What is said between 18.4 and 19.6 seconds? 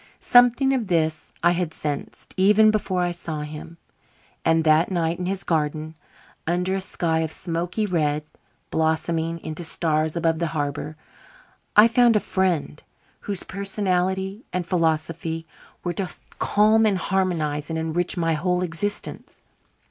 existence.